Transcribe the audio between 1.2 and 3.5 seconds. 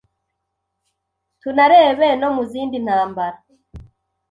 tunarebe no mu zindi ntambara,